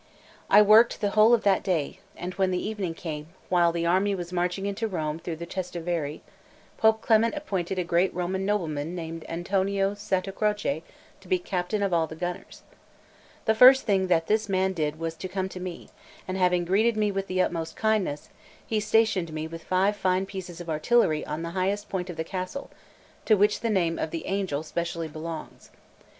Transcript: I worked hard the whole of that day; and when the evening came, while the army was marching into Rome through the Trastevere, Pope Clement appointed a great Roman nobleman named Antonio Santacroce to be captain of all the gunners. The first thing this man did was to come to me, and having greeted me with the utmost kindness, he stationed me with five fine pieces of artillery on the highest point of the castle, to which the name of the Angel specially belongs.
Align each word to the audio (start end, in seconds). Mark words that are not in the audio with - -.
I 0.49 0.63
worked 0.63 0.93
hard 0.93 1.01
the 1.01 1.09
whole 1.11 1.31
of 1.31 1.43
that 1.43 1.61
day; 1.61 1.99
and 2.17 2.33
when 2.33 2.49
the 2.49 2.67
evening 2.67 2.95
came, 2.95 3.27
while 3.49 3.71
the 3.71 3.85
army 3.85 4.15
was 4.15 4.33
marching 4.33 4.65
into 4.65 4.87
Rome 4.87 5.19
through 5.19 5.35
the 5.35 5.45
Trastevere, 5.45 6.21
Pope 6.79 7.01
Clement 7.01 7.35
appointed 7.35 7.77
a 7.77 7.83
great 7.83 8.11
Roman 8.11 8.43
nobleman 8.43 8.95
named 8.95 9.23
Antonio 9.29 9.93
Santacroce 9.93 10.81
to 11.19 11.27
be 11.27 11.37
captain 11.37 11.83
of 11.83 11.93
all 11.93 12.07
the 12.07 12.15
gunners. 12.15 12.63
The 13.45 13.53
first 13.53 13.85
thing 13.85 14.07
this 14.07 14.49
man 14.49 14.73
did 14.73 14.97
was 14.97 15.13
to 15.17 15.27
come 15.27 15.47
to 15.49 15.59
me, 15.59 15.89
and 16.27 16.35
having 16.35 16.65
greeted 16.65 16.97
me 16.97 17.11
with 17.11 17.27
the 17.27 17.39
utmost 17.39 17.75
kindness, 17.75 18.29
he 18.65 18.79
stationed 18.79 19.31
me 19.31 19.45
with 19.47 19.61
five 19.63 19.95
fine 19.95 20.25
pieces 20.25 20.59
of 20.59 20.67
artillery 20.67 21.23
on 21.27 21.43
the 21.43 21.51
highest 21.51 21.89
point 21.89 22.09
of 22.09 22.17
the 22.17 22.23
castle, 22.23 22.71
to 23.25 23.35
which 23.37 23.59
the 23.59 23.69
name 23.69 23.99
of 23.99 24.09
the 24.09 24.25
Angel 24.25 24.63
specially 24.63 25.07
belongs. 25.07 25.69